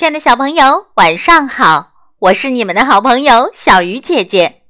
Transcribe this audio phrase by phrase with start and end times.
[0.00, 1.92] 亲爱的小朋友，晚上好！
[2.20, 4.62] 我是你们的好朋友小鱼姐姐。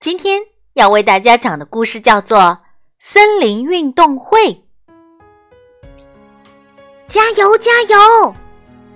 [0.00, 0.42] 今天
[0.74, 2.38] 要为大家讲的故事叫做
[3.00, 4.38] 《森林运动会》。
[7.08, 8.34] 加油，加油！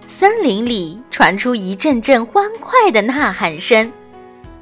[0.06, 3.90] 森林里传出一阵阵欢快的呐喊声，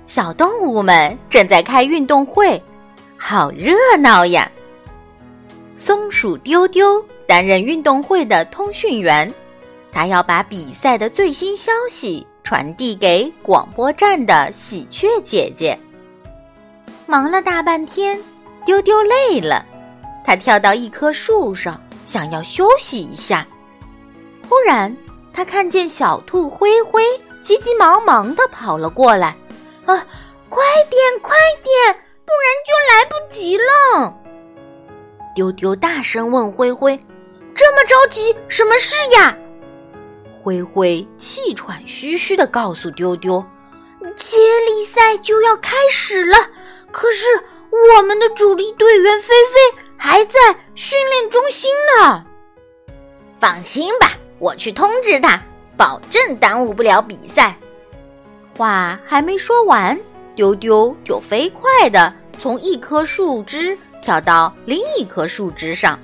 [0.06, 2.62] 小动物们正在开运动会，
[3.16, 4.48] 好热闹呀！
[5.76, 9.34] 松鼠丢丢担任运动会的通讯员。
[9.92, 15.78] 他要把比赛的最新消息传递给广播站的喜鹊姐姐。
[17.06, 18.20] 忙了大半天，
[18.64, 19.64] 丢丢累了，
[20.24, 23.46] 他跳到一棵树上，想要休息一下。
[24.48, 24.94] 忽然，
[25.32, 27.02] 他看见小兔灰灰
[27.40, 29.36] 急急忙忙的跑了过来。
[29.86, 30.06] “啊，
[30.50, 31.94] 快点，快点，
[32.26, 34.14] 不然就来不及了！”
[35.34, 36.98] 丢丢大声问灰灰
[37.54, 39.34] ：“这么着急，什么事呀？”
[40.48, 43.44] 灰灰气喘吁吁的告诉丢丢
[44.16, 46.38] ：“接力赛就要开始了，
[46.90, 47.26] 可是
[47.70, 50.38] 我们的主力队员菲菲还在
[50.74, 52.24] 训练中心呢。”
[53.38, 55.38] 放心吧，我去通知他，
[55.76, 57.54] 保证耽误不了比赛。
[58.56, 60.00] 话还没说完，
[60.34, 66.00] 丢丢就飞快的从一棵树枝跳到另一棵树枝上，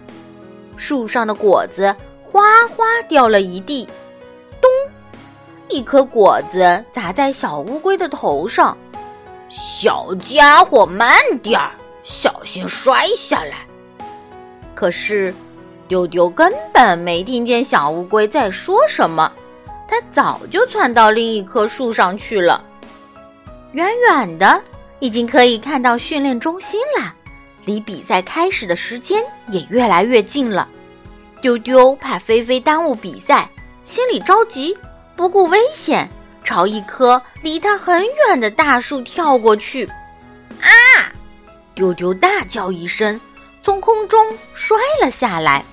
[0.77, 3.89] 树上的果子哗哗掉了一地。
[5.75, 8.79] 一颗果子砸在小乌龟的头上，
[9.51, 11.73] 小家伙慢点儿，
[12.05, 13.67] 小心摔下来。
[14.73, 15.35] 可是，
[15.89, 19.33] 丢丢根本没听见小乌龟在说什么，
[19.89, 22.65] 它早就窜到另一棵树上去了。
[23.73, 24.63] 远远的，
[25.01, 27.13] 已经可以看到训练中心了，
[27.65, 30.69] 离比赛开始的时间也越来越近了。
[31.41, 33.51] 丢丢怕菲菲耽误比赛，
[33.83, 34.79] 心里着急。
[35.17, 36.09] 不顾危险，
[36.43, 39.87] 朝一棵离他很远的大树跳过去。
[40.61, 41.13] 啊！
[41.75, 43.21] 丢丢大叫一声，
[43.63, 45.65] 从空中摔了下来，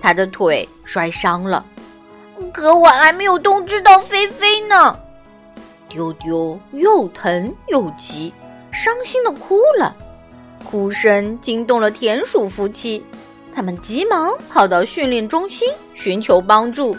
[0.00, 1.64] 他的腿摔伤了。
[2.52, 4.98] 可我还没有通知到菲菲呢。
[5.88, 8.32] 丢丢又疼又急，
[8.72, 9.94] 伤心的哭了，
[10.64, 13.04] 哭声惊动了田鼠夫妻，
[13.54, 16.96] 他们急忙跑到训练中心寻求帮助。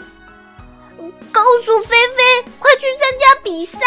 [1.34, 3.78] 告诉菲菲，快去参加比赛！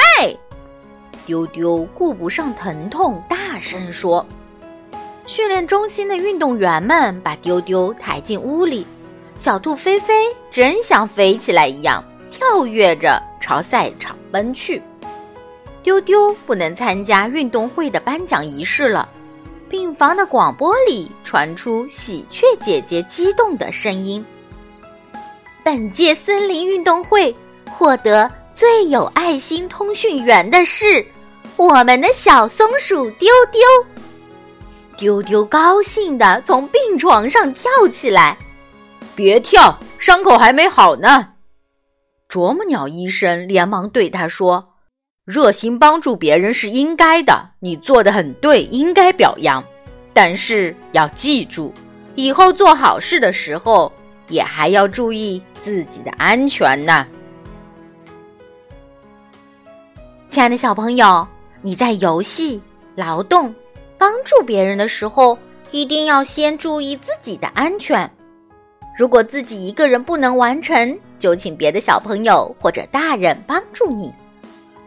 [1.26, 4.28] 丢丢顾不上疼痛，大声说。
[5.26, 8.86] 训练中心的运动员们把丢丢抬进屋里，
[9.38, 14.82] 小兔菲菲真像飞起来一样，跳跃着朝赛场奔去。
[15.82, 19.08] 丢丢不能参加运动会的颁奖仪式了。
[19.70, 24.26] 病房的广播里传出喜鹊姐姐激动的声音。
[25.68, 27.36] 本届森林运动会
[27.70, 31.06] 获得最有爱心通讯员的是
[31.58, 33.62] 我们的小松鼠丢丢。
[34.96, 38.38] 丢丢高兴地从病床上跳起来，
[39.14, 41.34] 别跳，伤口还没好呢。
[42.30, 44.76] 啄木鸟医生连忙对他说
[45.28, 49.62] ：“热心帮助别人是应该的，你做的很对，应该表扬。
[50.14, 51.74] 但是要记住，
[52.16, 53.92] 以后做好事的时候。”
[54.30, 57.06] 也还要注意自己的安全呢，
[60.30, 61.28] 亲爱的小朋友，
[61.62, 62.62] 你在游戏、
[62.96, 63.54] 劳动、
[63.98, 65.38] 帮助别人的时候，
[65.72, 68.10] 一定要先注意自己的安全。
[68.98, 74.14] 如果自己一个人不能完成，就请别的小朋友或者大人帮助你，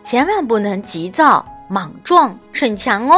[0.02, 3.16] 千万不能急躁、莽撞、逞强哦。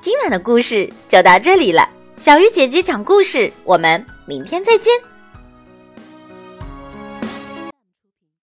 [0.00, 4.04] 今晚的故事就到这里了，小鱼姐姐讲故事，我们。
[4.26, 5.13] 明天再见。